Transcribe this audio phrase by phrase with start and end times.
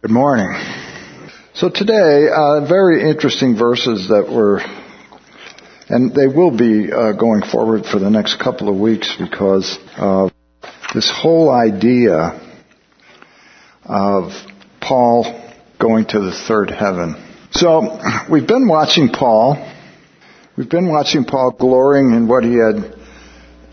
[0.00, 0.54] Good morning.
[1.54, 4.60] So today, uh, very interesting verses that were,
[5.88, 10.30] and they will be uh, going forward for the next couple of weeks because of
[10.94, 12.40] this whole idea
[13.82, 14.30] of
[14.80, 17.20] Paul going to the third heaven.
[17.50, 17.98] So
[18.30, 19.56] we've been watching Paul.
[20.56, 22.94] We've been watching Paul glorying in what he had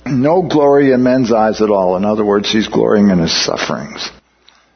[0.08, 1.98] no glory in men's eyes at all.
[1.98, 4.10] In other words, he's glorying in his sufferings.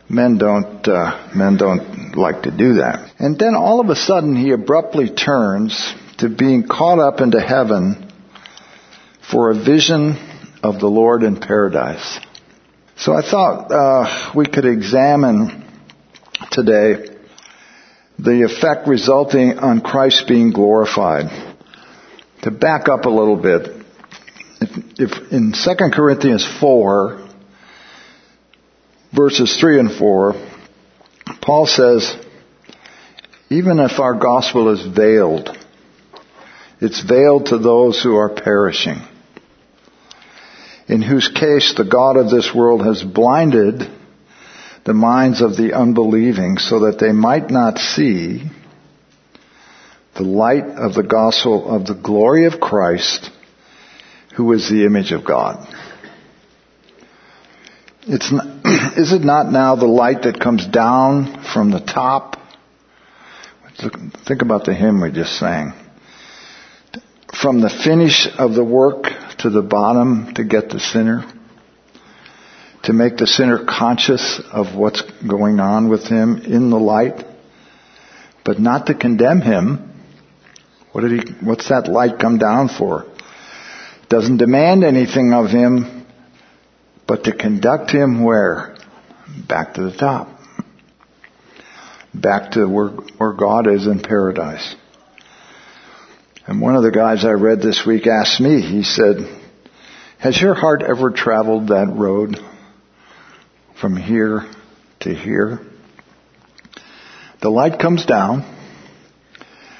[0.09, 3.11] Men don't, uh, men don't like to do that.
[3.19, 8.11] And then all of a sudden he abruptly turns to being caught up into heaven
[9.31, 10.17] for a vision
[10.63, 12.19] of the Lord in paradise.
[12.97, 15.63] So I thought uh, we could examine
[16.51, 17.15] today
[18.17, 21.27] the effect resulting on Christ being glorified.
[22.43, 23.67] To back up a little bit,
[24.59, 27.28] if, if in 2 Corinthians 4,
[29.15, 30.33] verses 3 and 4,
[31.41, 32.15] Paul says,
[33.49, 35.49] even if our gospel is veiled,
[36.79, 38.97] it's veiled to those who are perishing,
[40.87, 43.89] in whose case the God of this world has blinded
[44.85, 48.43] the minds of the unbelieving so that they might not see
[50.15, 53.29] the light of the gospel of the glory of Christ,
[54.35, 55.67] who is the image of God.
[58.03, 58.58] It's not,
[58.97, 62.37] is it not now the light that comes down from the top?
[64.27, 65.73] Think about the hymn we just sang.
[67.41, 69.05] From the finish of the work
[69.39, 71.25] to the bottom to get the sinner.
[72.83, 77.25] To make the sinner conscious of what's going on with him in the light.
[78.43, 79.93] But not to condemn him.
[80.91, 83.05] What did he, what's that light come down for?
[84.09, 85.98] Doesn't demand anything of him,
[87.09, 88.77] but to conduct him where?
[89.47, 90.29] Back to the top.
[92.13, 94.75] Back to where, where God is in paradise.
[96.45, 99.17] And one of the guys I read this week asked me, he said,
[100.19, 102.37] has your heart ever traveled that road
[103.81, 104.45] from here
[104.99, 105.61] to here?
[107.41, 108.43] The light comes down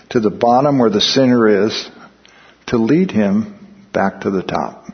[0.10, 1.92] to the bottom where the sinner is
[2.68, 4.88] to lead him back to the top.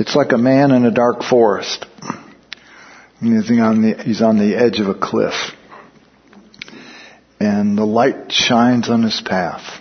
[0.00, 1.84] It's like a man in a dark forest.
[3.20, 5.34] He's on the, he's on the edge of a cliff.
[7.38, 9.78] And the light shines on his path.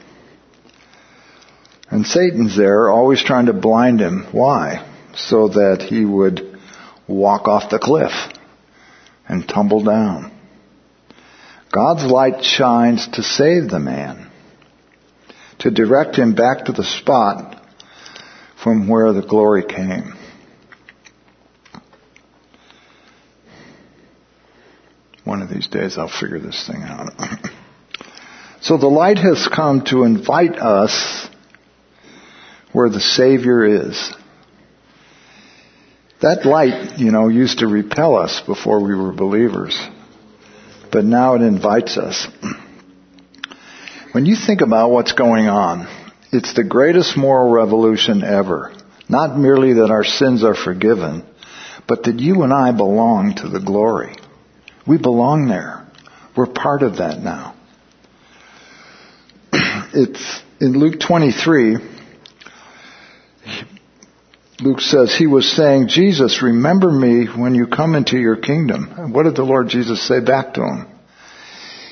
[1.90, 4.28] And Satan's there, always trying to blind him.
[4.34, 4.85] Why?
[5.16, 6.59] So that he would
[7.07, 8.12] walk off the cliff
[9.25, 10.38] and tumble down.
[11.72, 14.30] God's light shines to save the man,
[15.59, 17.59] to direct him back to the spot
[18.64, 20.14] from where the glory came.
[25.24, 27.14] One of these days I'll figure this thing out.
[28.62, 31.28] so the light has come to invite us
[32.72, 34.14] where the Savior is.
[36.22, 39.80] That light, you know, used to repel us before we were believers.
[40.92, 42.28] But now it invites us.
[44.12, 45.88] When you think about what's going on,
[46.31, 48.73] it's the greatest moral revolution ever.
[49.07, 51.23] Not merely that our sins are forgiven,
[51.88, 54.16] but that you and I belong to the glory.
[54.85, 55.88] We belong there.
[56.38, 57.56] We're part of that now.
[59.91, 61.78] It's in Luke 23,
[64.62, 68.94] Luke says, he was saying, Jesus, remember me when you come into your kingdom.
[68.95, 70.88] And What did the Lord Jesus say back to him?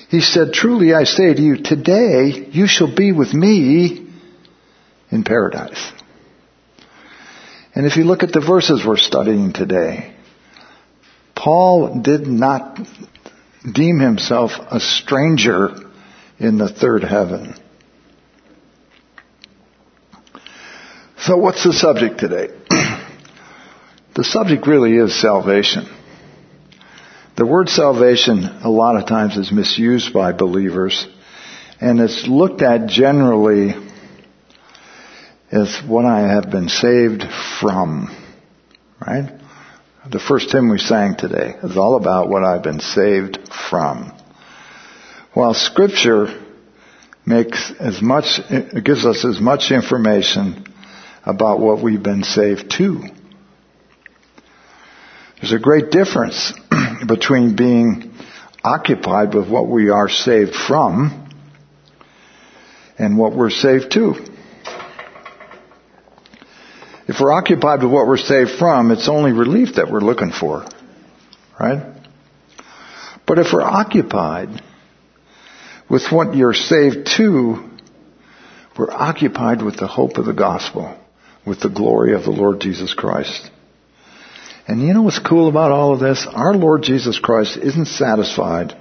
[0.09, 4.06] He said, truly I say to you, today you shall be with me
[5.09, 5.91] in paradise.
[7.75, 10.15] And if you look at the verses we're studying today,
[11.35, 12.79] Paul did not
[13.71, 15.75] deem himself a stranger
[16.39, 17.53] in the third heaven.
[21.19, 22.47] So what's the subject today?
[24.15, 25.87] the subject really is salvation.
[27.35, 31.07] The word salvation a lot of times is misused by believers
[31.79, 33.75] and it's looked at generally
[35.51, 37.23] as what I have been saved
[37.59, 38.15] from.
[39.05, 39.39] Right?
[40.09, 43.39] The first hymn we sang today is all about what I've been saved
[43.69, 44.13] from.
[45.33, 46.27] While scripture
[47.25, 50.65] makes as much, it gives us as much information
[51.25, 53.03] about what we've been saved to.
[55.39, 56.53] There's a great difference
[57.07, 58.13] between being
[58.63, 61.29] occupied with what we are saved from
[62.97, 64.15] and what we're saved to.
[67.07, 70.65] If we're occupied with what we're saved from, it's only relief that we're looking for.
[71.59, 71.93] Right?
[73.25, 74.61] But if we're occupied
[75.89, 77.69] with what you're saved to,
[78.77, 80.97] we're occupied with the hope of the gospel,
[81.45, 83.49] with the glory of the Lord Jesus Christ.
[84.67, 86.27] And you know what's cool about all of this?
[86.29, 88.75] Our Lord Jesus Christ isn't satisfied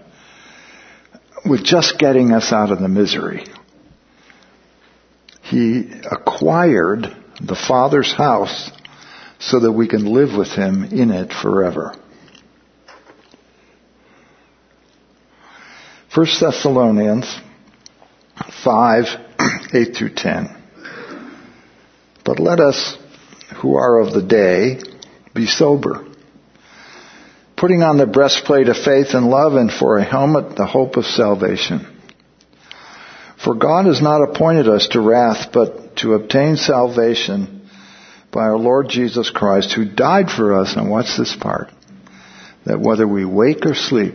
[1.45, 3.47] with just getting us out of the misery.
[5.43, 8.71] He acquired the Father's house
[9.39, 11.95] so that we can live with Him in it forever.
[16.15, 17.39] 1 Thessalonians
[18.65, 19.05] 5,
[19.75, 20.63] 8 through 10.
[22.25, 22.97] But let us,
[23.61, 24.81] who are of the day,
[25.35, 26.07] be sober,
[27.55, 31.05] putting on the breastplate of faith and love, and for a helmet the hope of
[31.05, 31.87] salvation.
[33.45, 37.69] For God has not appointed us to wrath, but to obtain salvation
[38.31, 41.71] by our Lord Jesus Christ, who died for us, and what's this part?
[42.65, 44.15] That whether we wake or sleep,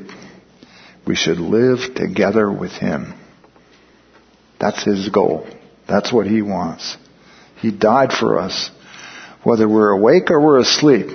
[1.07, 3.13] we should live together with Him.
[4.60, 5.48] That's His goal.
[5.88, 6.98] That's what He wants.
[7.62, 8.69] He died for us
[9.44, 11.07] whether we're awake or we're asleep,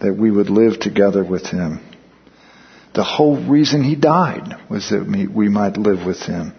[0.00, 1.80] that we would live together with Him.
[2.94, 6.52] The whole reason He died was that we might live with Him.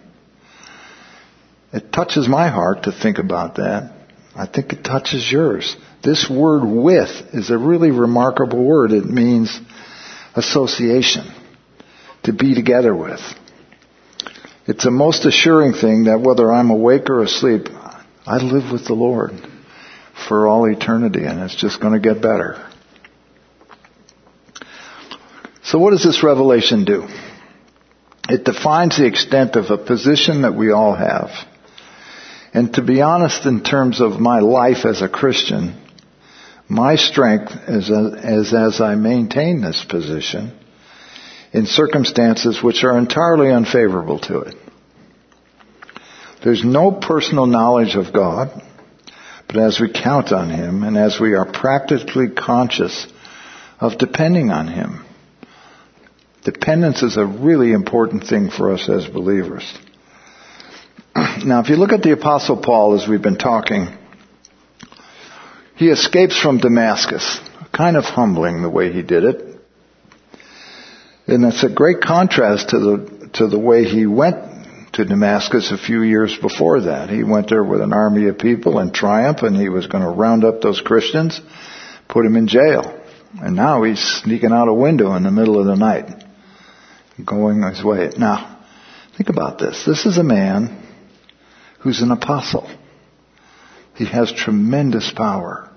[1.72, 3.92] It touches my heart to think about that.
[4.34, 5.76] I think it touches yours.
[6.02, 8.92] This word with is a really remarkable word.
[8.92, 9.60] It means
[10.34, 11.32] association,
[12.22, 13.20] to be together with.
[14.66, 17.68] It's a most assuring thing that whether I'm awake or asleep,
[18.26, 19.32] I live with the Lord
[20.28, 22.64] for all eternity, and it's just going to get better.
[25.64, 27.08] So what does this revelation do?
[28.28, 31.30] It defines the extent of a position that we all have.
[32.54, 35.74] And to be honest, in terms of my life as a Christian,
[36.68, 40.52] my strength is as, as I maintain this position
[41.52, 44.54] in circumstances which are entirely unfavorable to it.
[46.42, 48.62] There's no personal knowledge of God.
[49.48, 53.06] But as we count on Him and as we are practically conscious
[53.80, 55.06] of depending on Him,
[56.44, 59.64] dependence is a really important thing for us as believers.
[61.44, 63.88] Now, if you look at the Apostle Paul as we've been talking,
[65.76, 67.40] he escapes from Damascus.
[67.72, 69.60] Kind of humbling the way he did it.
[71.28, 74.36] And it's a great contrast to the, to the way he went
[74.94, 77.10] to Damascus a few years before that.
[77.10, 80.10] He went there with an army of people in triumph and he was going to
[80.10, 81.40] round up those Christians,
[82.08, 82.98] put them in jail.
[83.40, 86.24] And now he's sneaking out a window in the middle of the night,
[87.24, 88.10] going his way.
[88.16, 88.58] Now,
[89.16, 89.84] think about this.
[89.84, 90.87] This is a man
[91.80, 92.68] who's an apostle.
[93.94, 95.70] He has tremendous power.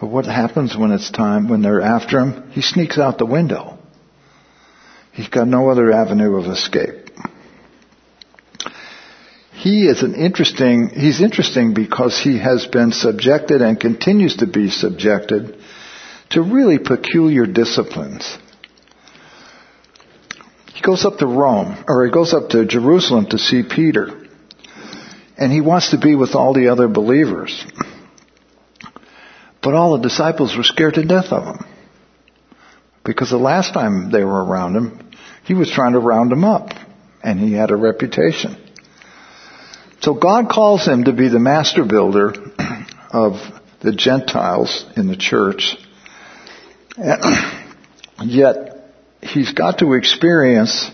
[0.00, 2.50] But what happens when it's time, when they're after him?
[2.52, 3.78] He sneaks out the window.
[5.12, 7.08] He's got no other avenue of escape
[9.58, 14.70] he is an interesting, he's interesting because he has been subjected and continues to be
[14.70, 15.58] subjected
[16.30, 18.38] to really peculiar disciplines.
[20.74, 24.17] He goes up to Rome, or he goes up to Jerusalem to see Peter.
[25.38, 27.64] And he wants to be with all the other believers.
[29.62, 31.66] But all the disciples were scared to death of him.
[33.04, 35.10] Because the last time they were around him,
[35.44, 36.70] he was trying to round them up.
[37.22, 38.56] And he had a reputation.
[40.00, 42.34] So God calls him to be the master builder
[43.10, 43.34] of
[43.80, 45.76] the Gentiles in the church.
[48.24, 48.78] Yet
[49.22, 50.90] he's got to experience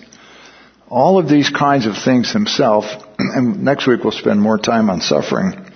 [0.88, 2.84] all of these kinds of things himself,
[3.18, 5.70] and next week we'll spend more time on suffering,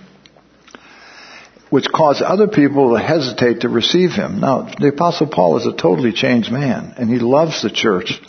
[1.71, 4.41] which cause other people to hesitate to receive him.
[4.41, 8.21] Now, the apostle Paul is a totally changed man, and he loves the church,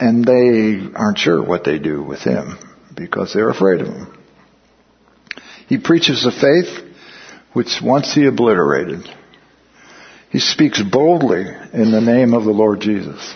[0.00, 2.58] and they aren't sure what they do with him
[2.94, 4.18] because they're afraid of him.
[5.68, 6.92] He preaches a faith
[7.52, 9.08] which once he obliterated.
[10.30, 13.34] He speaks boldly in the name of the Lord Jesus,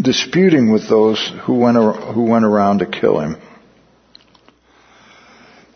[0.00, 3.36] disputing with those who went, who went around to kill him.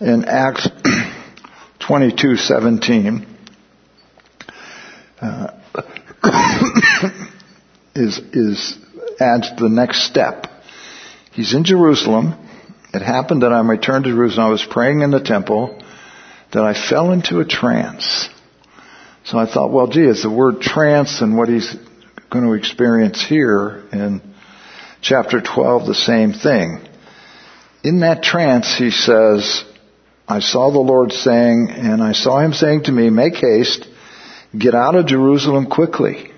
[0.01, 0.69] In Acts
[1.81, 3.27] 22:17
[5.21, 5.51] uh,
[7.95, 8.79] is is
[9.21, 10.49] adds the next step
[11.35, 12.35] He's in Jerusalem.
[12.93, 15.83] It happened that on my return to Jerusalem, I was praying in the temple
[16.53, 18.29] that I fell into a trance.
[19.25, 21.75] So I thought, well, gee, is the word trance and what he's
[22.35, 24.21] going to experience here in
[25.01, 26.87] chapter 12 the same thing?
[27.83, 29.65] In that trance, he says,
[30.29, 33.87] I saw the Lord saying, and I saw him saying to me, make haste,
[34.59, 36.33] get out of Jerusalem quickly.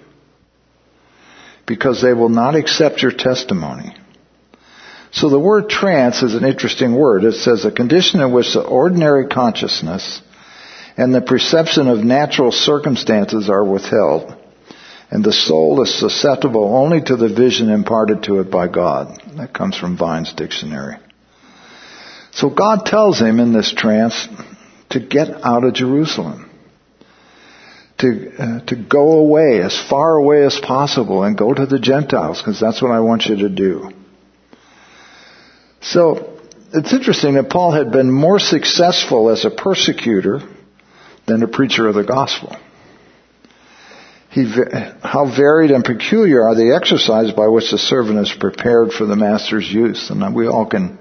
[1.66, 3.94] because they will not accept your testimony.
[5.12, 7.24] So the word trance is an interesting word.
[7.24, 10.20] It says a condition in which the ordinary consciousness
[10.96, 14.34] and the perception of natural circumstances are withheld,
[15.10, 19.20] and the soul is susceptible only to the vision imparted to it by God.
[19.36, 20.96] That comes from Vine's dictionary.
[22.32, 24.28] So God tells him in this trance
[24.90, 26.50] to get out of Jerusalem.
[28.00, 32.42] To, uh, to go away as far away as possible and go to the Gentiles
[32.42, 33.90] because that's what I want you to do.
[35.80, 36.38] So
[36.74, 40.40] it's interesting that Paul had been more successful as a persecutor
[41.26, 42.54] than a preacher of the gospel.
[44.36, 44.44] He,
[45.02, 49.16] how varied and peculiar are the exercises by which the servant is prepared for the
[49.16, 50.98] master's use, and we all can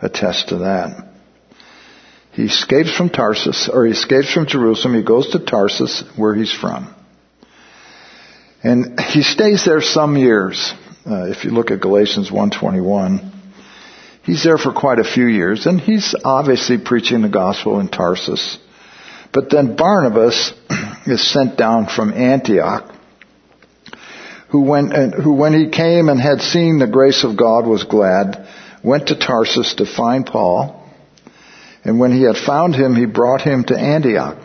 [0.00, 1.08] attest to that.
[2.32, 4.94] He escapes from Tarsus, or he escapes from Jerusalem.
[4.94, 6.94] He goes to Tarsus, where he's from.
[8.62, 10.72] And he stays there some years.
[11.04, 13.30] Uh, if you look at Galatians 121,
[14.22, 18.56] he's there for quite a few years, and he's obviously preaching the gospel in Tarsus.
[19.34, 20.54] But then Barnabas
[21.06, 22.94] is sent down from Antioch,
[24.48, 27.82] who when, uh, who when he came and had seen the grace of God was
[27.82, 28.46] glad,
[28.84, 30.88] went to Tarsus to find Paul,
[31.82, 34.38] and when he had found him, he brought him to Antioch.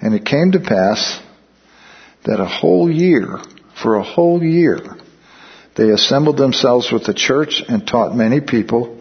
[0.00, 1.20] And it came to pass
[2.24, 3.38] that a whole year,
[3.82, 4.78] for a whole year,
[5.76, 8.99] they assembled themselves with the church and taught many people,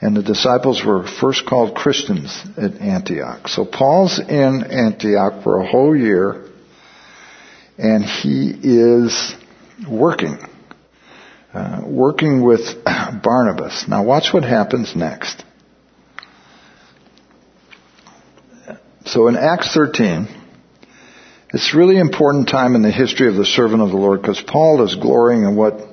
[0.00, 3.48] and the disciples were first called Christians at Antioch.
[3.48, 6.46] So Paul's in Antioch for a whole year,
[7.76, 9.34] and he is
[9.88, 10.38] working,
[11.52, 12.82] uh, working with
[13.22, 13.86] Barnabas.
[13.88, 15.44] Now watch what happens next.
[19.04, 20.28] So in Acts 13,
[21.52, 24.82] it's really important time in the history of the servant of the Lord because Paul
[24.84, 25.89] is glorying in what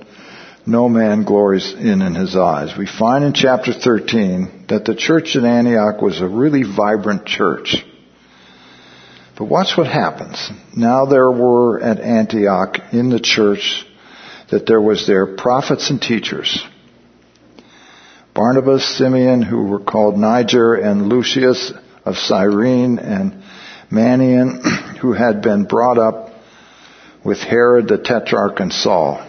[0.67, 2.77] no man glories in in his eyes.
[2.77, 7.77] We find in chapter 13 that the church at Antioch was a really vibrant church.
[9.37, 10.49] But watch what happens.
[10.75, 13.85] Now there were at Antioch in the church
[14.49, 16.61] that there was there prophets and teachers.
[18.33, 21.71] Barnabas, Simeon, who were called Niger, and Lucius,
[22.05, 23.43] of Cyrene and
[23.91, 26.31] Manaen, who had been brought up
[27.23, 29.26] with Herod the Tetrarch and Saul.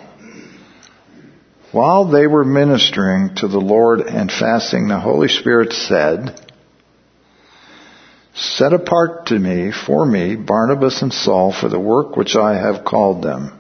[1.71, 6.41] While they were ministering to the Lord and fasting, the Holy Spirit said,
[8.35, 12.85] Set apart to me, for me, Barnabas and Saul for the work which I have
[12.85, 13.53] called them.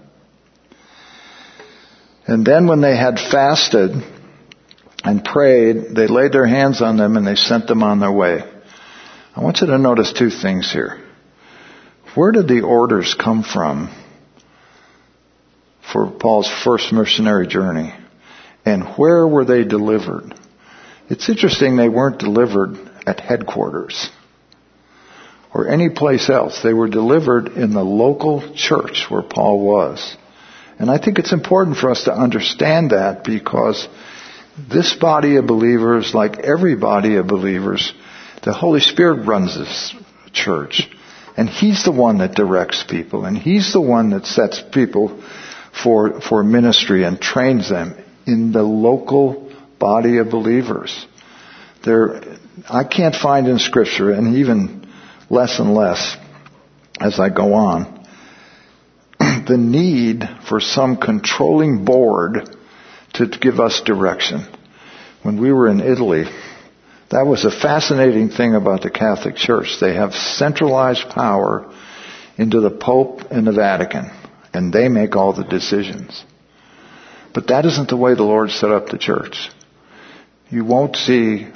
[2.26, 3.90] And then when they had fasted
[5.04, 8.42] and prayed, they laid their hands on them and they sent them on their way.
[9.34, 11.00] I want you to notice two things here.
[12.14, 13.90] Where did the orders come from
[15.92, 17.94] for Paul's first missionary journey?
[18.68, 20.34] And where were they delivered?
[21.08, 24.10] It's interesting they weren't delivered at headquarters
[25.54, 26.62] or any place else.
[26.62, 30.14] They were delivered in the local church where Paul was.
[30.78, 33.88] And I think it's important for us to understand that because
[34.70, 37.94] this body of believers, like every body of believers,
[38.42, 39.94] the Holy Spirit runs this
[40.32, 40.90] church.
[41.38, 43.24] And He's the one that directs people.
[43.24, 45.24] And He's the one that sets people
[45.72, 47.96] for, for ministry and trains them
[48.28, 51.06] in the local body of believers.
[51.84, 52.20] There,
[52.68, 54.86] I can't find in scripture, and even
[55.30, 56.16] less and less
[57.00, 58.06] as I go on,
[59.18, 62.56] the need for some controlling board
[63.14, 64.46] to give us direction.
[65.22, 66.24] When we were in Italy,
[67.10, 69.78] that was a fascinating thing about the Catholic Church.
[69.80, 71.72] They have centralized power
[72.36, 74.10] into the Pope and the Vatican,
[74.52, 76.24] and they make all the decisions.
[77.38, 79.48] But that isn't the way the Lord set up the church.
[80.50, 81.46] You won't see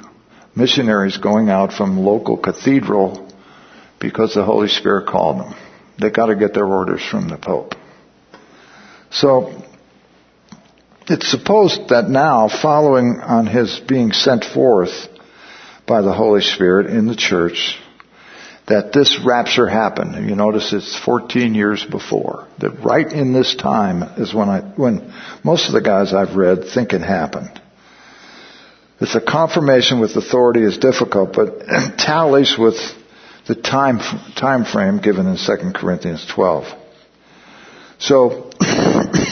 [0.55, 3.29] missionaries going out from local cathedral
[3.99, 5.55] because the Holy Spirit called them.
[5.99, 7.75] They got to get their orders from the Pope.
[9.11, 9.61] So
[11.07, 15.09] it's supposed that now, following on his being sent forth,
[15.85, 17.77] by the Holy Spirit in the church
[18.67, 20.29] that this rapture happened.
[20.29, 22.47] You notice it's 14 years before.
[22.59, 26.65] That right in this time is when I, when most of the guys I've read
[26.73, 27.59] think it happened.
[29.01, 31.63] It's a confirmation with authority is difficult, but
[31.97, 32.77] tallies with
[33.47, 33.99] the time,
[34.35, 36.65] time frame given in 2 Corinthians 12.
[37.99, 38.49] So,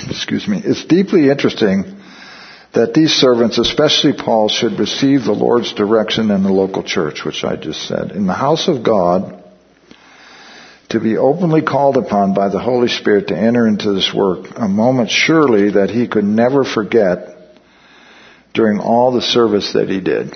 [0.09, 2.00] excuse me, it's deeply interesting
[2.73, 7.43] that these servants, especially Paul, should receive the Lord's direction in the local church, which
[7.43, 8.11] I just said.
[8.11, 9.43] In the house of God,
[10.89, 14.67] to be openly called upon by the Holy Spirit to enter into this work, a
[14.67, 17.37] moment surely that he could never forget
[18.53, 20.33] during all the service that he did.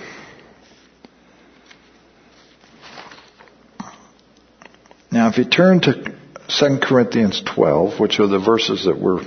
[5.11, 6.13] Now, if you turn to
[6.59, 9.23] 2 Corinthians 12, which are the verses that we're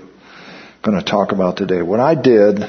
[0.83, 2.61] going to talk about today, what I did,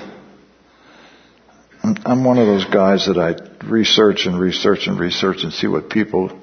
[1.82, 5.90] I'm one of those guys that I research and research and research and see what
[5.90, 6.38] people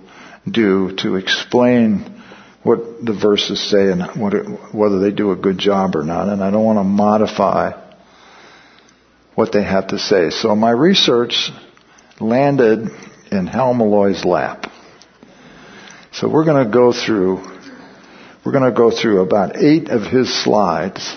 [0.50, 2.22] do to explain
[2.62, 6.28] what the verses say and it, whether they do a good job or not.
[6.28, 7.72] And I don't want to modify
[9.34, 10.30] what they have to say.
[10.30, 11.50] So my research
[12.18, 12.88] landed
[13.30, 14.72] in Hal Malloy's lap.
[16.12, 17.36] So we're going to go through,
[18.44, 21.14] we're going to go through about eight of his slides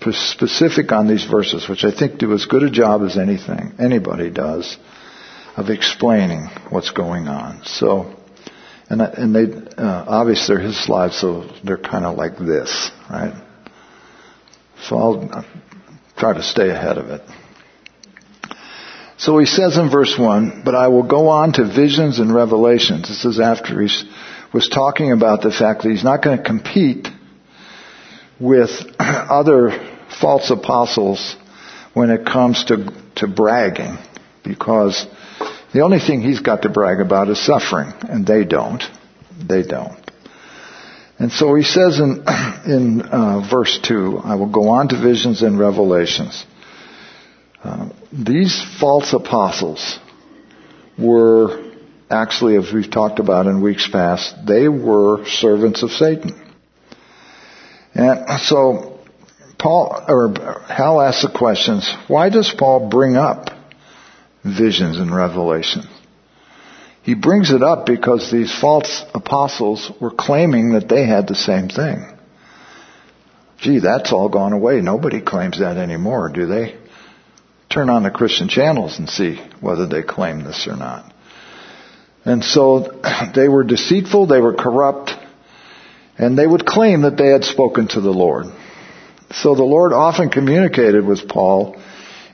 [0.00, 4.30] specific on these verses, which I think do as good a job as anything, anybody
[4.30, 4.76] does,
[5.56, 7.62] of explaining what's going on.
[7.64, 8.14] So,
[8.88, 13.34] and, and they, uh, obviously they're his slides, so they're kind of like this, right?
[14.82, 15.44] So I'll
[16.16, 17.22] try to stay ahead of it.
[19.18, 23.08] So he says in verse 1, but I will go on to visions and revelations.
[23.08, 23.88] This is after he
[24.52, 27.08] was talking about the fact that he's not going to compete
[28.40, 29.70] with other
[30.20, 31.36] false apostles
[31.94, 33.98] when it comes to, to bragging
[34.44, 35.06] because
[35.72, 38.82] the only thing he's got to brag about is suffering and they don't.
[39.46, 39.98] They don't.
[41.18, 42.24] And so he says in,
[42.66, 46.44] in uh, verse 2, I will go on to visions and revelations.
[47.64, 49.98] Uh, these false apostles
[50.98, 51.72] were
[52.08, 56.45] actually, as we've talked about in weeks past, they were servants of Satan.
[57.98, 59.00] And so
[59.58, 63.50] Paul or Hal asks the questions, why does Paul bring up
[64.44, 65.82] visions and revelation?
[67.02, 71.68] He brings it up because these false apostles were claiming that they had the same
[71.68, 72.04] thing.
[73.58, 74.82] Gee, that's all gone away.
[74.82, 76.76] Nobody claims that anymore, do they?
[77.70, 81.14] Turn on the Christian channels and see whether they claim this or not.
[82.24, 83.00] And so
[83.34, 85.12] they were deceitful, they were corrupt,
[86.18, 88.46] and they would claim that they had spoken to the Lord.
[89.30, 91.76] So the Lord often communicated with Paul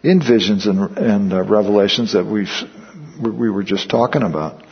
[0.02, 2.46] in visions and, and uh, revelations that we
[3.20, 4.64] we were just talking about.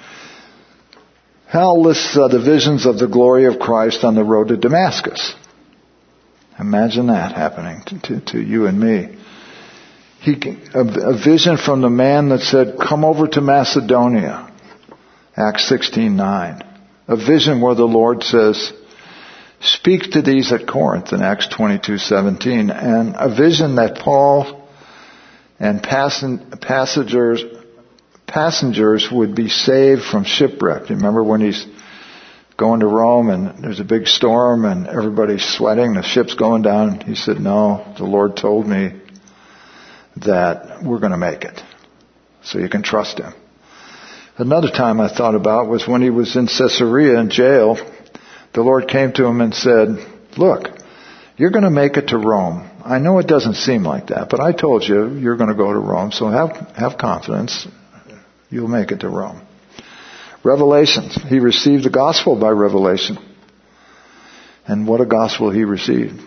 [1.47, 5.35] Hal lists uh, the visions of the glory of Christ on the road to Damascus.
[6.59, 9.17] Imagine that happening to, to, to you and me.
[10.21, 10.35] He,
[10.75, 14.53] a, a vision from the man that said, "Come over to Macedonia."
[15.37, 16.63] Acts sixteen nine.
[17.09, 18.73] A vision where the Lord says,
[19.61, 24.69] speaks to these at Corinth in Acts 22:17, and a vision that Paul
[25.59, 27.45] and passengers
[28.27, 30.89] passengers would be saved from shipwreck.
[30.89, 31.67] You remember when he's
[32.57, 37.01] going to Rome and there's a big storm and everybody's sweating, the ship's going down.
[37.01, 38.93] He said, "No, the Lord told me
[40.19, 41.63] that we're going to make it,
[42.43, 43.35] so you can trust Him."
[44.37, 47.79] Another time I thought about was when he was in Caesarea in jail
[48.53, 49.99] the Lord came to him and said,
[50.37, 50.69] look,
[51.37, 52.69] you're going to make it to Rome.
[52.85, 55.73] I know it doesn't seem like that, but I told you you're going to go
[55.73, 57.67] to Rome, so have, have confidence.
[58.51, 59.43] You'll make it to Rome.
[60.43, 61.19] Revelations.
[61.29, 63.19] He received the gospel by revelation.
[64.67, 66.21] And what a gospel he received.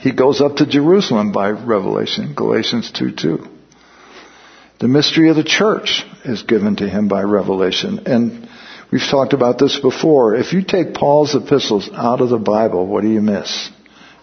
[0.00, 3.46] He goes up to Jerusalem by revelation, Galatians 2 2.
[4.80, 8.06] The mystery of the church is given to him by revelation.
[8.06, 8.48] And
[8.92, 10.34] We've talked about this before.
[10.34, 13.70] If you take Paul's epistles out of the Bible, what do you miss?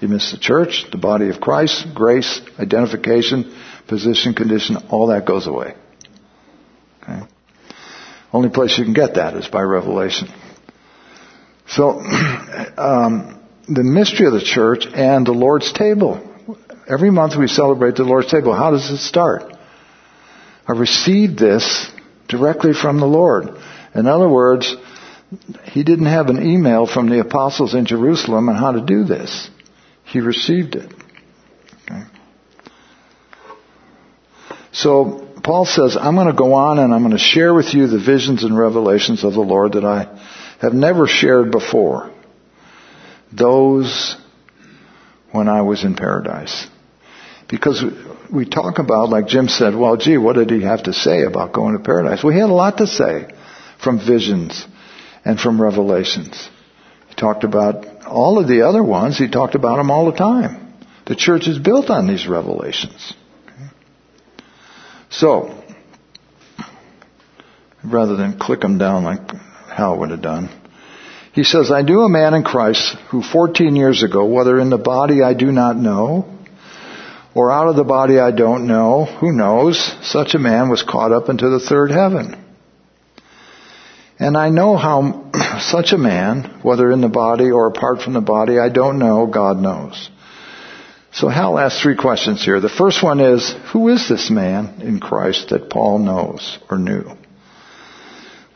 [0.01, 3.55] You miss the church, the body of Christ, grace, identification,
[3.87, 5.75] position, condition, all that goes away.
[7.01, 7.21] Okay?
[8.33, 10.27] Only place you can get that is by revelation.
[11.67, 11.99] So,
[12.77, 16.23] um, the mystery of the church and the Lord's table.
[16.87, 18.53] Every month we celebrate the Lord's table.
[18.53, 19.53] How does it start?
[20.67, 21.89] I received this
[22.27, 23.57] directly from the Lord.
[23.97, 24.75] In other words,
[25.63, 29.49] he didn't have an email from the apostles in Jerusalem on how to do this.
[30.05, 30.93] He received it.
[31.83, 32.03] Okay.
[34.71, 37.87] So Paul says, I'm going to go on and I'm going to share with you
[37.87, 40.15] the visions and revelations of the Lord that I
[40.61, 42.13] have never shared before.
[43.33, 44.15] Those
[45.31, 46.67] when I was in paradise.
[47.49, 47.83] Because
[48.31, 51.51] we talk about, like Jim said, well, gee, what did he have to say about
[51.51, 52.23] going to paradise?
[52.23, 53.33] Well, he had a lot to say
[53.81, 54.65] from visions
[55.23, 56.49] and from revelations.
[57.09, 60.73] He talked about all of the other ones, he talked about them all the time.
[61.05, 63.13] The church is built on these revelations.
[65.09, 65.63] So,
[67.83, 69.31] rather than click them down like
[69.69, 70.49] Hal would have done,
[71.37, 74.79] He says, I knew a man in Christ who 14 years ago, whether in the
[74.79, 76.25] body I do not know,
[77.35, 81.11] or out of the body I don't know, who knows, such a man was caught
[81.11, 82.43] up into the third heaven.
[84.19, 88.21] And I know how such a man, whether in the body or apart from the
[88.21, 90.09] body, I don't know, God knows.
[91.11, 92.59] So Hal asks three questions here.
[92.59, 97.11] The first one is, who is this man in Christ that Paul knows or knew?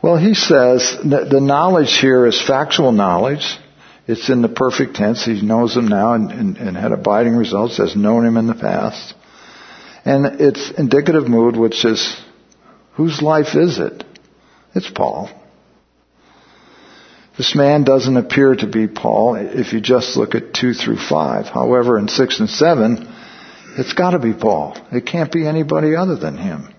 [0.02, 3.58] Well, he says that the knowledge here is factual knowledge.
[4.08, 5.24] It's in the perfect tense.
[5.24, 8.54] He knows him now and, and, and had abiding results, has known him in the
[8.54, 9.14] past.
[10.04, 12.20] And it's indicative mood, which is,
[12.94, 14.04] whose life is it?
[14.74, 15.30] It's Paul.
[17.36, 21.46] This man doesn't appear to be Paul if you just look at 2 through 5.
[21.46, 23.14] However, in 6 and 7,
[23.78, 24.76] it's got to be Paul.
[24.92, 26.74] It can't be anybody other than him.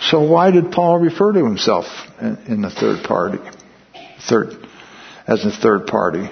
[0.00, 1.86] So why did Paul refer to himself
[2.20, 3.38] in the third party?
[4.20, 4.54] Third,
[5.26, 6.28] as a third party.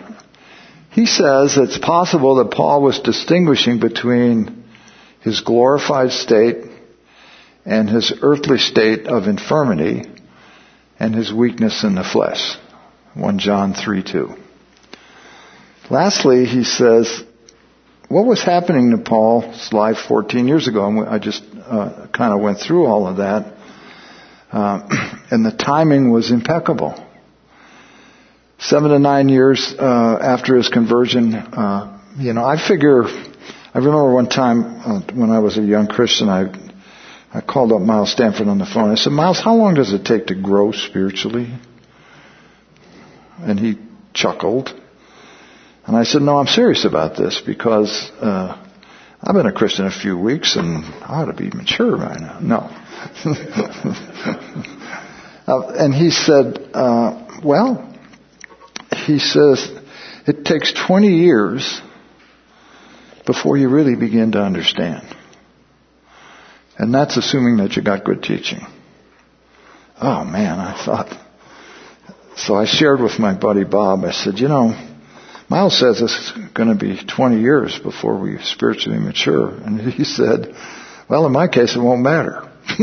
[0.90, 4.64] He says it's possible that Paul was distinguishing between
[5.20, 6.66] his glorified state
[7.64, 10.02] and his earthly state of infirmity
[11.00, 12.58] and his weakness in the flesh.
[13.14, 14.34] 1 John 3 2.
[15.90, 17.22] Lastly, he says,
[18.08, 20.86] what was happening to Paul's life 14 years ago?
[20.86, 23.54] And I just uh, kind of went through all of that.
[24.50, 26.94] Uh, and the timing was impeccable.
[28.58, 33.04] Seven to nine years uh, after his conversion, uh, you know, I figure.
[33.04, 36.54] I remember one time uh, when I was a young Christian, I
[37.32, 38.90] I called up Miles Stanford on the phone.
[38.90, 41.52] I said, Miles, how long does it take to grow spiritually?
[43.38, 43.78] And he
[44.12, 44.68] chuckled.
[45.86, 48.64] And I said, No, I'm serious about this because uh,
[49.22, 52.38] I've been a Christian a few weeks and I ought to be mature by now.
[52.40, 52.58] No.
[55.46, 57.90] uh, and he said, uh, Well,
[59.06, 59.70] he says,
[60.26, 61.80] it takes 20 years
[63.26, 65.04] before you really begin to understand.
[66.78, 68.66] And that's assuming that you got good teaching.
[70.00, 71.08] Oh man, I thought,
[72.36, 74.74] so I shared with my buddy Bob, I said, you know,
[75.48, 79.50] Miles says it's going to be 20 years before we spiritually mature.
[79.50, 80.54] And he said,
[81.08, 82.50] well, in my case, it won't matter.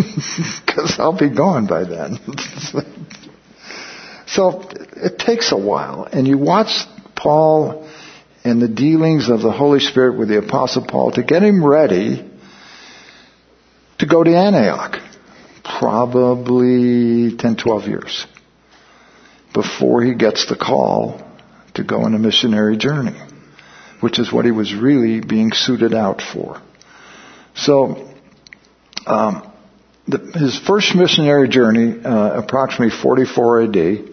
[0.66, 2.18] Because I'll be gone by then.
[4.26, 6.06] so it takes a while.
[6.06, 7.90] And you watch Paul
[8.46, 12.26] and the dealings of the Holy Spirit with the Apostle Paul to get him ready
[13.98, 14.96] to go to Antioch.
[15.64, 18.26] Probably 10, 12 years
[19.54, 21.22] before he gets the call
[21.74, 23.20] to go on a missionary journey,
[24.00, 26.62] which is what he was really being suited out for.
[27.56, 28.10] So,
[29.06, 29.52] um,
[30.08, 34.10] the, his first missionary journey, uh, approximately 44 AD,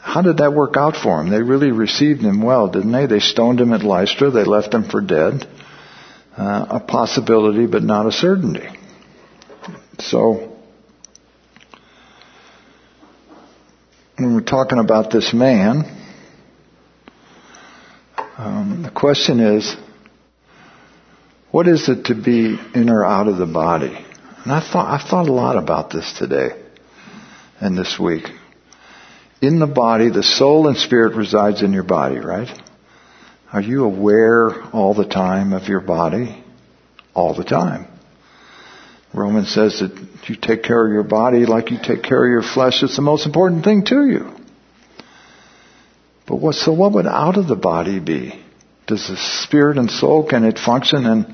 [0.00, 1.30] how did that work out for him?
[1.30, 3.06] They really received him well, didn't they?
[3.06, 4.30] They stoned him at Lystra.
[4.30, 5.46] They left him for dead.
[6.36, 8.68] Uh, a possibility, but not a certainty.
[9.98, 10.55] So,
[14.18, 15.84] when we're talking about this man,
[18.38, 19.76] um, the question is,
[21.50, 23.94] what is it to be in or out of the body?
[24.42, 26.50] And I thought I thought a lot about this today
[27.60, 28.24] and this week.
[29.42, 32.48] In the body, the soul and spirit resides in your body, right?
[33.52, 36.42] Are you aware all the time of your body?
[37.14, 37.86] All the time.
[39.16, 42.42] Romans says that you take care of your body like you take care of your
[42.42, 42.82] flesh.
[42.82, 44.32] It's the most important thing to you.
[46.26, 48.42] But what, so what would out of the body be?
[48.86, 51.26] Does the spirit and soul, can it function and,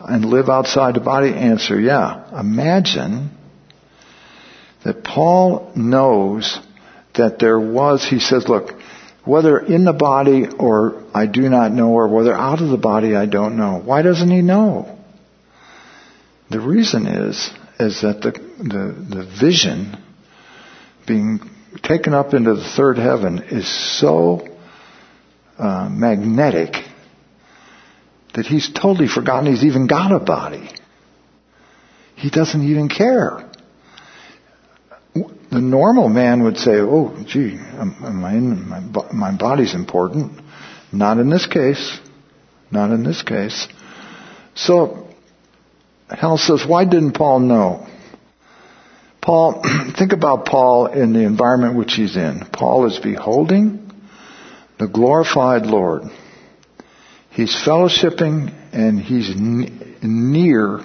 [0.00, 1.32] and live outside the body?
[1.32, 2.38] Answer, yeah.
[2.38, 3.30] Imagine
[4.84, 6.58] that Paul knows
[7.14, 8.78] that there was, he says, look,
[9.24, 13.16] whether in the body or I do not know, or whether out of the body
[13.16, 13.80] I don't know.
[13.84, 14.95] Why doesn't he know?
[16.50, 19.96] The reason is, is that the, the, the vision
[21.06, 21.40] being
[21.82, 24.46] taken up into the third heaven is so
[25.58, 26.74] uh, magnetic
[28.34, 30.68] that he's totally forgotten he's even got a body.
[32.16, 33.48] He doesn't even care.
[35.14, 38.80] The normal man would say, "Oh, gee, am I in my,
[39.12, 40.40] my body's important."
[40.92, 41.98] Not in this case.
[42.70, 43.68] Not in this case.
[44.54, 45.05] So
[46.08, 47.86] Hal says, why didn't Paul know?
[49.20, 49.62] Paul,
[49.98, 52.46] think about Paul in the environment which he's in.
[52.52, 53.90] Paul is beholding
[54.78, 56.02] the glorified Lord.
[57.30, 60.80] He's fellowshipping and he's n- near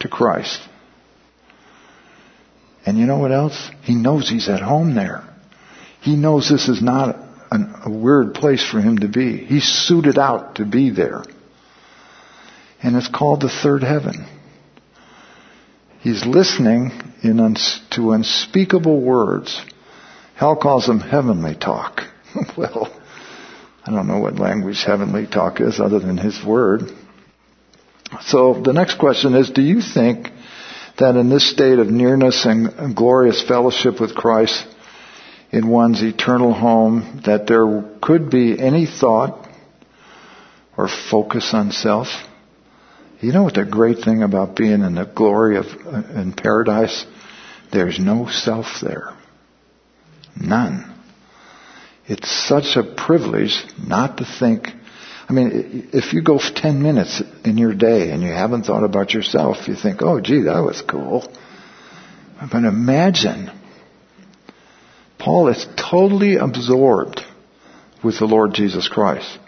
[0.00, 0.60] to Christ.
[2.86, 3.70] And you know what else?
[3.82, 5.24] He knows he's at home there.
[6.00, 7.16] He knows this is not
[7.50, 9.38] an, a weird place for him to be.
[9.38, 11.24] He's suited out to be there.
[12.82, 14.26] And it's called the third heaven.
[16.04, 19.58] He's listening in uns- to unspeakable words.
[20.34, 22.02] Hal calls them heavenly talk.
[22.58, 22.94] well,
[23.86, 26.92] I don't know what language heavenly talk is other than his word.
[28.20, 30.28] So the next question is, do you think
[30.98, 34.62] that in this state of nearness and glorious fellowship with Christ
[35.52, 39.48] in one's eternal home, that there could be any thought
[40.76, 42.08] or focus on self?
[43.24, 47.06] You know what the great thing about being in the glory of uh, in paradise?
[47.72, 49.16] There's no self there.
[50.38, 50.94] None.
[52.06, 54.68] It's such a privilege not to think.
[55.26, 59.14] I mean, if you go 10 minutes in your day and you haven't thought about
[59.14, 61.26] yourself, you think, oh gee, that was cool.
[62.52, 63.50] But imagine,
[65.18, 67.22] Paul is totally absorbed
[68.04, 69.38] with the Lord Jesus Christ.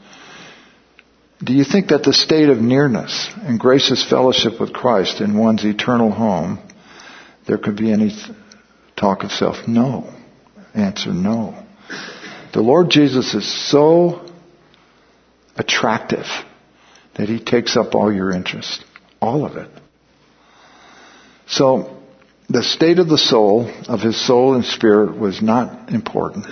[1.42, 5.64] Do you think that the state of nearness and gracious fellowship with Christ in one's
[5.64, 6.58] eternal home,
[7.46, 8.10] there could be any
[8.96, 9.68] talk of self?
[9.68, 10.12] No.
[10.74, 11.62] Answer no.
[12.54, 14.26] The Lord Jesus is so
[15.56, 16.26] attractive
[17.16, 18.82] that he takes up all your interest.
[19.20, 19.70] All of it.
[21.46, 22.02] So,
[22.48, 26.46] the state of the soul, of his soul and spirit was not important.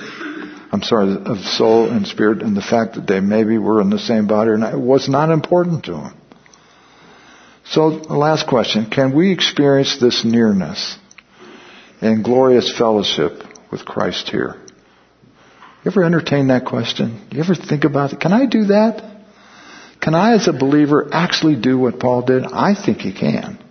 [0.74, 3.98] I'm sorry, of soul and spirit and the fact that they maybe were in the
[3.98, 6.14] same body or not, was not important to him.
[7.66, 10.98] So, last question, can we experience this nearness
[12.00, 14.56] and glorious fellowship with Christ here?
[15.84, 17.28] You ever entertain that question?
[17.30, 18.18] You ever think about it?
[18.18, 19.24] Can I do that?
[20.00, 22.42] Can I, as a believer, actually do what Paul did?
[22.44, 23.62] I think he can.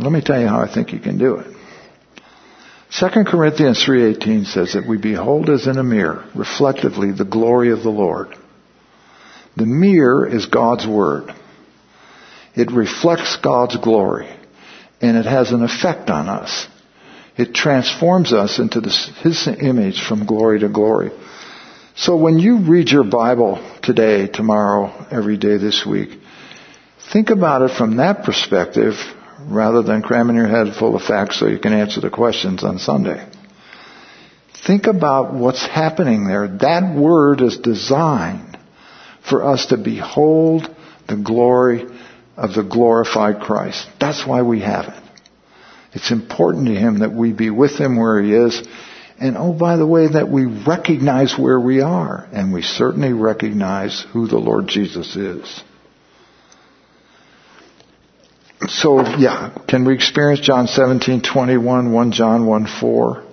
[0.00, 1.53] let me tell you how I think he can do it.
[2.98, 7.82] 2 Corinthians 3.18 says that we behold as in a mirror, reflectively, the glory of
[7.82, 8.36] the Lord.
[9.56, 11.34] The mirror is God's Word.
[12.54, 14.28] It reflects God's glory,
[15.00, 16.68] and it has an effect on us.
[17.36, 21.10] It transforms us into this, His image from glory to glory.
[21.96, 26.10] So when you read your Bible today, tomorrow, every day this week,
[27.12, 28.94] think about it from that perspective
[29.46, 32.78] rather than cramming your head full of facts so you can answer the questions on
[32.78, 33.26] Sunday.
[34.66, 36.48] Think about what's happening there.
[36.48, 38.58] That word is designed
[39.28, 40.74] for us to behold
[41.08, 41.86] the glory
[42.36, 43.86] of the glorified Christ.
[44.00, 45.02] That's why we have it.
[45.92, 48.66] It's important to Him that we be with Him where He is
[49.18, 54.04] and oh, by the way, that we recognize where we are, and we certainly recognize
[54.12, 55.62] who the Lord Jesus is.
[58.68, 63.24] So, yeah, can we experience John 17, 21, 1 John 1, 4?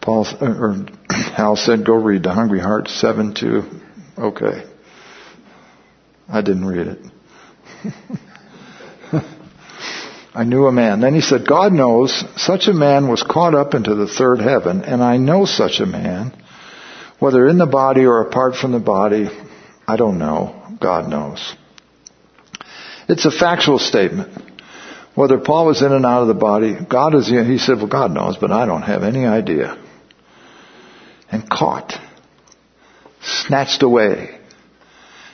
[0.00, 3.62] Paul, or Hal said, go read the Hungry Heart 7, 2.
[4.18, 4.64] Okay.
[6.28, 6.98] I didn't read it.
[10.32, 11.00] I knew a man.
[11.00, 14.84] Then he said, God knows such a man was caught up into the third heaven,
[14.84, 16.32] and I know such a man,
[17.18, 19.28] whether in the body or apart from the body,
[19.88, 20.56] I don't know.
[20.80, 21.56] God knows.
[23.10, 24.30] It's a factual statement.
[25.16, 28.12] Whether Paul was in and out of the body, God is, he said, well, God
[28.12, 29.76] knows, but I don't have any idea.
[31.28, 31.92] And caught.
[33.20, 34.38] Snatched away.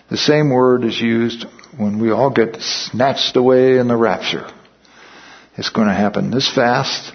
[0.09, 1.45] The same word is used
[1.77, 4.51] when we all get snatched away in the rapture.
[5.59, 7.13] It's going to happen this fast,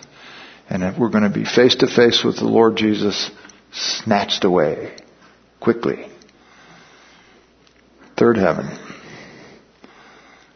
[0.70, 3.32] and we're going to be face to face with the Lord Jesus,
[3.72, 4.96] snatched away
[5.60, 6.08] quickly.
[8.16, 8.91] Third heaven.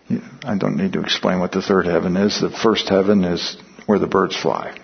[0.10, 2.40] I don't need to explain what the third heaven is.
[2.40, 4.78] The first heaven is where the birds fly,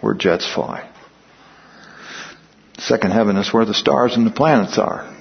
[0.00, 0.90] where jets fly.
[2.78, 5.14] Second heaven is where the stars and the planets are.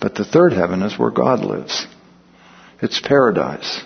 [0.00, 1.86] But the third heaven is where God lives.
[2.80, 3.80] It's paradise.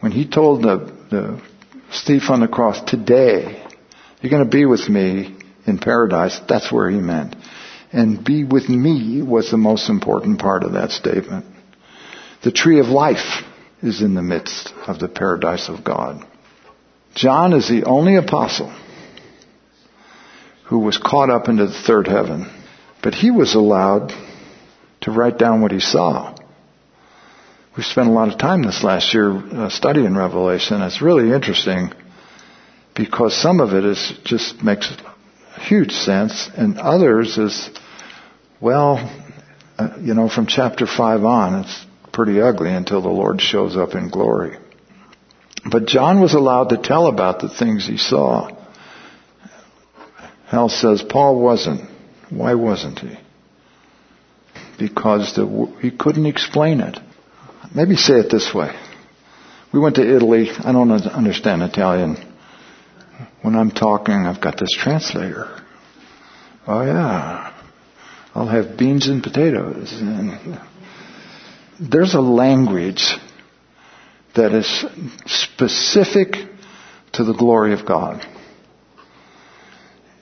[0.00, 1.42] When he told the, the
[2.06, 3.64] thief on the cross, today,
[4.20, 7.36] you're going to be with me in paradise, that's where he meant.
[7.92, 11.44] And be with me was the most important part of that statement.
[12.42, 13.44] The tree of life
[13.82, 16.26] is in the midst of the paradise of God.
[17.14, 18.74] John is the only apostle
[20.64, 22.50] who was caught up into the third heaven,
[23.02, 24.12] but he was allowed
[25.02, 26.36] to write down what he saw.
[27.76, 30.80] We spent a lot of time this last year uh, studying Revelation.
[30.82, 31.92] It's really interesting
[32.94, 34.92] because some of it is just makes
[35.68, 37.70] huge sense, and others is,
[38.60, 38.98] well,
[39.78, 41.86] uh, you know, from chapter five on, it's
[42.22, 44.58] pretty ugly until the Lord shows up in glory.
[45.64, 48.50] But John was allowed to tell about the things he saw.
[50.44, 51.88] Hal says Paul wasn't.
[52.28, 53.16] Why wasn't he?
[54.78, 56.98] Because the, he couldn't explain it.
[57.74, 58.78] Maybe say it this way.
[59.72, 60.50] We went to Italy.
[60.50, 62.16] I don't understand Italian.
[63.40, 65.58] When I'm talking, I've got this translator.
[66.66, 67.56] Oh yeah.
[68.34, 69.90] I'll have beans and potatoes.
[69.92, 70.60] And
[71.80, 73.14] there's a language
[74.34, 74.84] that is
[75.26, 76.36] specific
[77.12, 78.24] to the glory of God.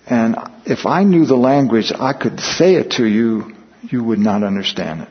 [0.07, 4.43] And if I knew the language, I could say it to you, you would not
[4.43, 5.09] understand it.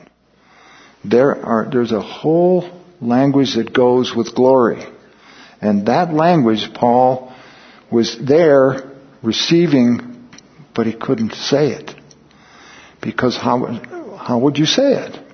[1.03, 4.83] There are, there's a whole language that goes with glory.
[5.61, 7.33] And that language, Paul
[7.91, 10.29] was there receiving,
[10.73, 11.93] but he couldn't say it.
[13.01, 15.26] Because how, how would you say it?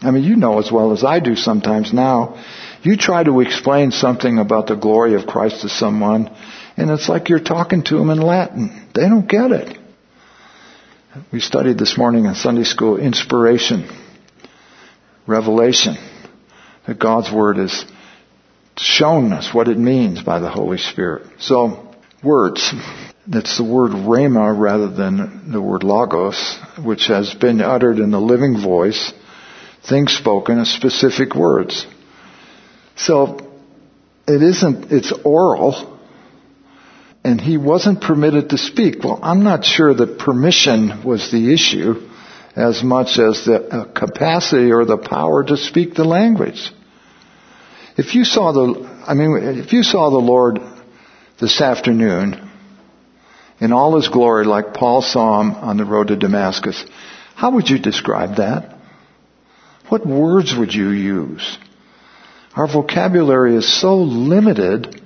[0.00, 2.42] I mean, you know as well as I do sometimes now.
[2.82, 6.30] You try to explain something about the glory of Christ to someone,
[6.76, 8.88] and it's like you're talking to them in Latin.
[8.94, 9.78] They don't get it.
[11.32, 13.88] We studied this morning in Sunday school inspiration,
[15.26, 15.96] revelation,
[16.86, 17.84] that God's Word has
[18.76, 21.26] shown us what it means by the Holy Spirit.
[21.40, 22.72] So, words.
[23.26, 28.20] That's the word rhema rather than the word logos, which has been uttered in the
[28.20, 29.12] living voice,
[29.88, 31.86] things spoken as specific words.
[32.96, 33.38] So,
[34.26, 35.98] it isn't, it's oral,
[37.24, 39.02] and he wasn't permitted to speak.
[39.02, 42.08] Well, I'm not sure that permission was the issue
[42.54, 46.72] as much as the uh, capacity or the power to speak the language.
[47.96, 50.58] If you saw the, I mean, if you saw the Lord
[51.40, 52.50] this afternoon
[53.60, 56.84] in all his glory like Paul saw him on the road to Damascus,
[57.34, 58.77] how would you describe that?
[59.88, 61.58] What words would you use?
[62.54, 65.00] Our vocabulary is so limited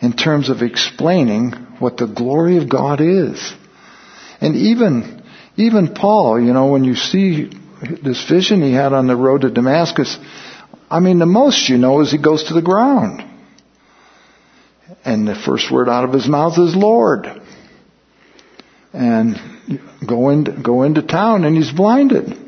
[0.00, 3.54] in terms of explaining what the glory of God is.
[4.40, 5.22] And even,
[5.56, 7.50] even Paul, you know, when you see
[8.02, 10.16] this vision he had on the road to Damascus,
[10.90, 13.22] I mean, the most you know is he goes to the ground.
[15.04, 17.26] And the first word out of his mouth is Lord.
[18.92, 19.36] And
[20.06, 22.45] go into, go into town and he's blinded.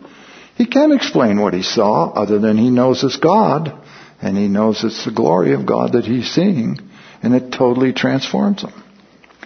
[0.59, 3.73] He can't explain what he saw other than he knows it's God
[4.21, 6.81] and he knows it's the glory of God that he's seeing
[7.23, 8.73] and it totally transforms him.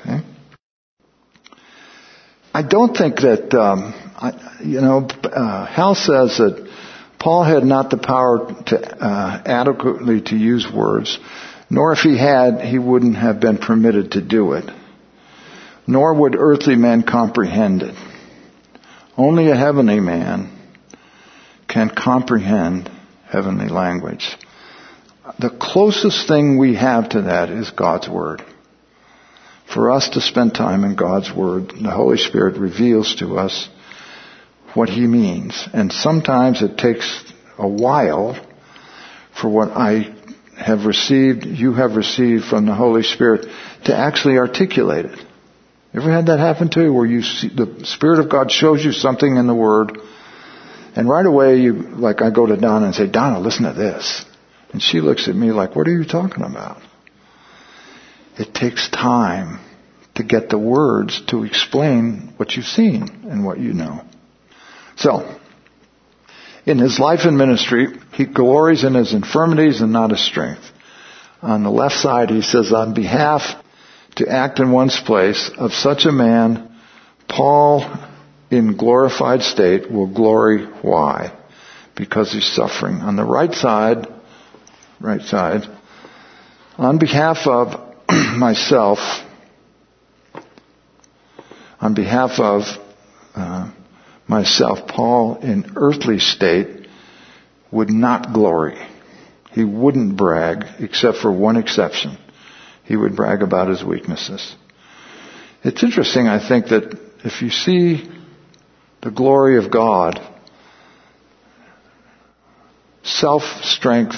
[0.01, 0.21] Okay?
[2.55, 6.71] I don't think that, um, I, you know, uh, Hal says that
[7.19, 11.19] Paul had not the power to uh, adequately to use words,
[11.69, 14.65] nor if he had, he wouldn't have been permitted to do it.
[15.87, 17.95] Nor would earthly men comprehend it.
[19.19, 20.52] Only a heavenly man
[21.73, 22.91] can comprehend
[23.25, 24.37] heavenly language.
[25.39, 28.45] The closest thing we have to that is God's Word.
[29.73, 33.69] For us to spend time in God's Word, the Holy Spirit reveals to us
[34.75, 35.67] what He means.
[35.73, 37.25] And sometimes it takes
[37.57, 38.39] a while
[39.41, 40.15] for what I
[40.59, 43.47] have received, you have received from the Holy Spirit
[43.85, 45.19] to actually articulate it.
[45.95, 48.93] Ever had that happen to you where you see the Spirit of God shows you
[48.93, 49.99] something in the Word
[50.95, 54.25] and right away you, like I go to Donna and say, Donna, listen to this.
[54.73, 56.81] And she looks at me like, what are you talking about?
[58.39, 59.61] It takes time
[60.15, 64.03] to get the words to explain what you've seen and what you know.
[64.97, 65.39] So,
[66.65, 70.71] in his life and ministry, he glories in his infirmities and not his strength.
[71.41, 73.43] On the left side, he says, on behalf
[74.17, 76.71] to act in one's place of such a man,
[77.29, 77.81] Paul
[78.53, 80.65] in glorified state will glory.
[80.83, 81.33] Why?
[81.95, 82.97] Because he's suffering.
[82.97, 84.07] On the right side,
[85.01, 85.63] right side.
[86.77, 87.95] On behalf of
[88.37, 88.99] myself,
[91.81, 92.63] on behalf of
[93.35, 93.71] uh,
[94.27, 96.87] myself, Paul in earthly state
[97.71, 98.79] would not glory.
[99.53, 102.19] He wouldn't brag, except for one exception.
[102.85, 104.55] He would brag about his weaknesses.
[105.63, 108.11] It's interesting, I think, that if you see
[109.03, 110.21] the glory of God,
[113.03, 114.17] self strength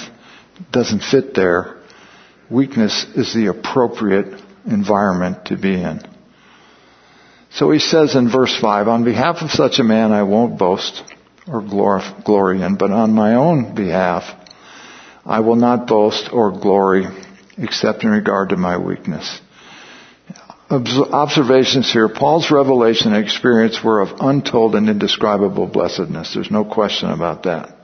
[0.71, 1.81] doesn't fit there,
[2.49, 6.01] weakness is the appropriate environment to be in.
[7.51, 11.03] So he says in verse 5, on behalf of such a man I won't boast
[11.47, 14.23] or glory in, but on my own behalf
[15.25, 17.05] I will not boast or glory
[17.57, 19.39] except in regard to my weakness.
[20.69, 22.09] Observations here.
[22.09, 26.33] Paul's revelation and experience were of untold and indescribable blessedness.
[26.33, 27.75] There's no question about that.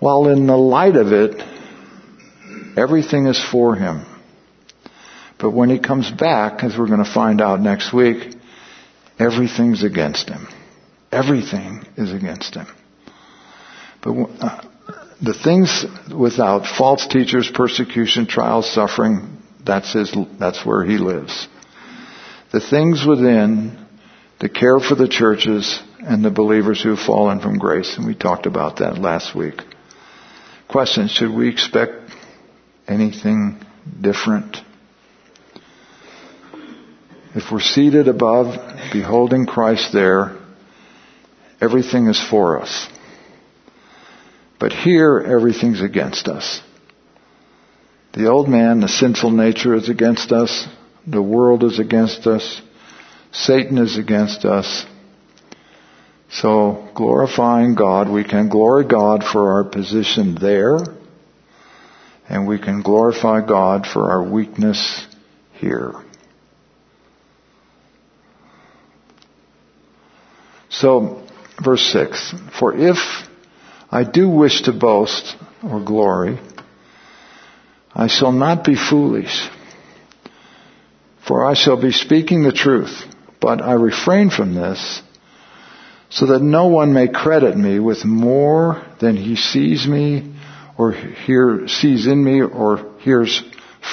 [0.00, 1.40] While in the light of it,
[2.76, 4.04] everything is for him.
[5.38, 8.34] But when he comes back, as we're going to find out next week,
[9.16, 10.48] everything's against him.
[11.12, 12.66] Everything is against him.
[14.02, 14.62] But uh,
[15.22, 19.31] the things without false teachers, persecution, trials, suffering,
[19.64, 21.48] that's his, that's where he lives.
[22.52, 23.86] The things within,
[24.40, 28.46] the care for the churches and the believers who've fallen from grace, and we talked
[28.46, 29.60] about that last week.
[30.68, 32.10] Question, should we expect
[32.88, 33.64] anything
[34.00, 34.56] different?
[37.34, 38.56] If we're seated above,
[38.92, 40.36] beholding Christ there,
[41.60, 42.88] everything is for us.
[44.58, 46.60] But here, everything's against us.
[48.12, 50.68] The old man, the sinful nature is against us.
[51.06, 52.60] The world is against us.
[53.32, 54.84] Satan is against us.
[56.30, 60.78] So, glorifying God, we can glory God for our position there,
[62.28, 65.06] and we can glorify God for our weakness
[65.54, 65.94] here.
[70.68, 71.26] So,
[71.62, 72.34] verse 6.
[72.58, 72.98] For if
[73.90, 76.38] I do wish to boast or glory,
[77.94, 79.48] I shall not be foolish,
[81.26, 83.04] for I shall be speaking the truth,
[83.40, 85.02] but I refrain from this
[86.12, 90.34] so that no one may credit me with more than he sees me
[90.76, 93.42] or hear, sees in me or hears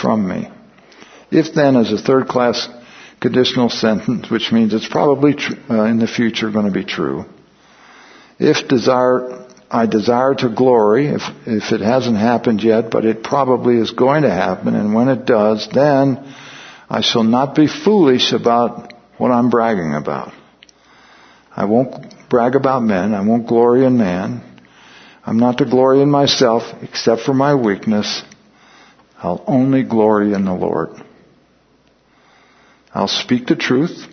[0.01, 0.49] from me.
[1.31, 2.67] If then as a third class
[3.21, 7.25] conditional sentence, which means it's probably tr- uh, in the future going to be true.
[8.37, 13.77] If desire, I desire to glory, if, if it hasn't happened yet, but it probably
[13.77, 16.33] is going to happen, and when it does, then
[16.89, 20.33] I shall not be foolish about what I'm bragging about.
[21.55, 23.13] I won't brag about men.
[23.13, 24.43] I won't glory in man.
[25.23, 28.23] I'm not to glory in myself except for my weakness.
[29.21, 30.89] I'll only glory in the Lord.
[32.93, 34.07] I'll speak the truth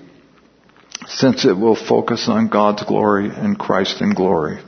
[1.07, 4.61] since it will focus on God's glory and Christ in glory.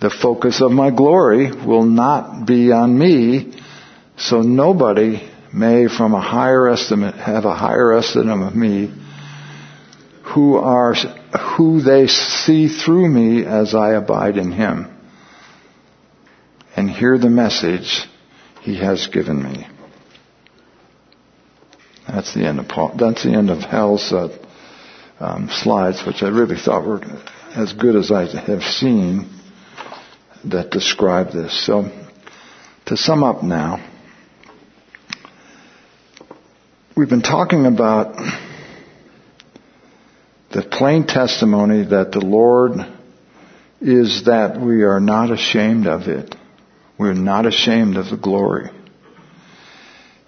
[0.00, 3.52] The focus of my glory will not be on me,
[4.16, 8.92] so nobody may from a higher estimate have a higher estimate of me
[10.22, 10.94] who are
[11.56, 14.94] who they see through me as I abide in him
[16.76, 18.04] and hear the message
[18.60, 19.66] he has given me.
[22.06, 22.94] That's the end of Paul.
[22.96, 24.36] That's the end of Hal's uh,
[25.18, 27.00] um, slides, which I really thought were
[27.56, 29.37] as good as I have seen
[30.44, 31.66] that describe this.
[31.66, 31.90] So,
[32.86, 33.84] to sum up now,
[36.96, 38.16] we've been talking about
[40.50, 42.72] the plain testimony that the Lord
[43.80, 46.34] is that we are not ashamed of it.
[46.98, 48.70] We're not ashamed of the glory.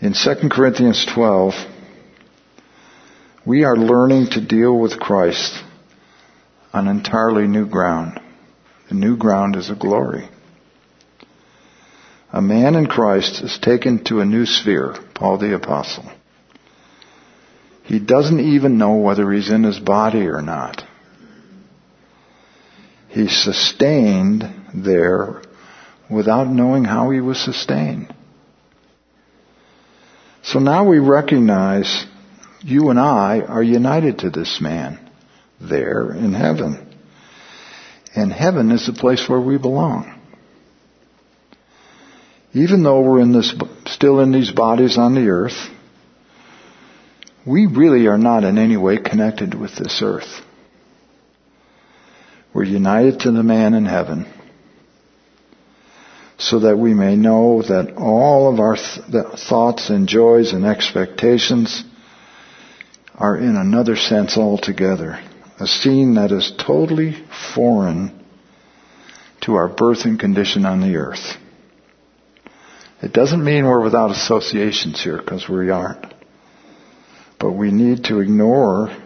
[0.00, 1.54] In 2 Corinthians 12,
[3.44, 5.62] we are learning to deal with Christ
[6.72, 8.20] on entirely new ground.
[8.90, 10.28] The new ground is a glory.
[12.32, 16.10] A man in Christ is taken to a new sphere, Paul the Apostle.
[17.84, 20.82] He doesn't even know whether he's in his body or not.
[23.08, 25.40] He's sustained there
[26.10, 28.12] without knowing how he was sustained.
[30.42, 32.06] So now we recognize
[32.62, 34.98] you and I are united to this man
[35.60, 36.89] there in heaven.
[38.14, 40.16] And heaven is the place where we belong.
[42.52, 43.54] Even though we're in this,
[43.86, 45.68] still in these bodies on the earth,
[47.46, 50.42] we really are not in any way connected with this earth.
[52.52, 54.26] We're united to the man in heaven
[56.38, 61.84] so that we may know that all of our th- thoughts and joys and expectations
[63.14, 65.22] are in another sense altogether.
[65.60, 67.14] A scene that is totally
[67.54, 68.24] foreign
[69.42, 71.36] to our birth and condition on the earth.
[73.02, 76.06] It doesn't mean we're without associations here, because we aren't.
[77.38, 78.96] But we need to ignore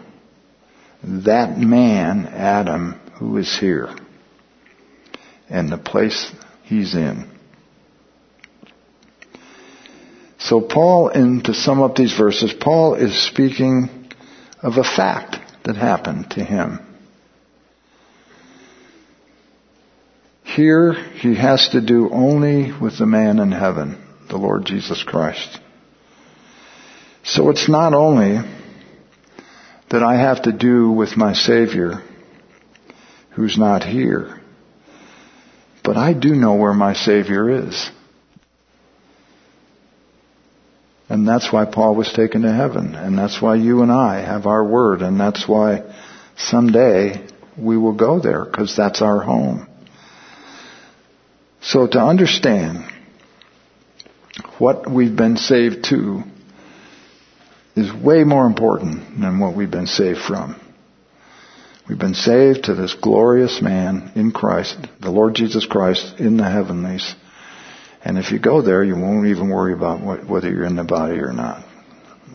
[1.03, 3.93] that man, Adam, who is here,
[5.49, 6.31] and the place
[6.63, 7.29] he's in.
[10.39, 14.09] So Paul, and to sum up these verses, Paul is speaking
[14.61, 16.79] of a fact that happened to him.
[20.43, 25.59] Here he has to do only with the man in heaven, the Lord Jesus Christ.
[27.23, 28.37] So it's not only
[29.89, 32.01] that I have to do with my Savior
[33.31, 34.39] who's not here,
[35.83, 37.89] but I do know where my Savior is.
[41.07, 42.95] And that's why Paul was taken to heaven.
[42.95, 45.01] And that's why you and I have our word.
[45.01, 45.83] And that's why
[46.35, 47.27] someday
[47.57, 49.67] we will go there because that's our home.
[51.61, 52.85] So to understand
[54.57, 56.23] what we've been saved to
[57.75, 60.59] is way more important than what we've been saved from.
[61.87, 66.49] We've been saved to this glorious man in Christ, the Lord Jesus Christ in the
[66.49, 67.13] heavenlies.
[68.05, 70.83] And if you go there, you won't even worry about what, whether you're in the
[70.83, 71.65] body or not.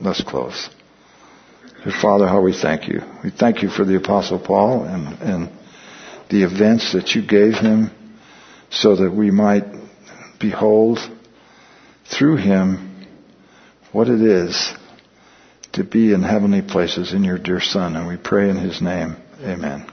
[0.00, 0.68] Let's close.
[1.84, 3.02] Dear Father, how we thank you.
[3.22, 5.48] We thank you for the Apostle Paul and, and
[6.28, 7.92] the events that you gave him
[8.70, 9.64] so that we might
[10.40, 10.98] behold
[12.04, 13.06] through him
[13.92, 14.72] what it is
[15.72, 17.94] to be in heavenly places in your dear Son.
[17.94, 19.16] And we pray in his name.
[19.40, 19.86] Amen.